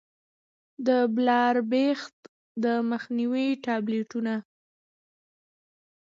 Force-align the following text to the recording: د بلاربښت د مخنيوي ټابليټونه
د 0.87 0.89
بلاربښت 1.15 2.17
د 2.63 2.65
مخنيوي 2.89 3.47
ټابليټونه 3.65 4.33